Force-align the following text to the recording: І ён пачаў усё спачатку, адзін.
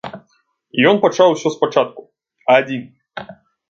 І 0.77 0.87
ён 0.93 1.03
пачаў 1.05 1.27
усё 1.35 1.49
спачатку, 1.59 2.01
адзін. 2.59 2.93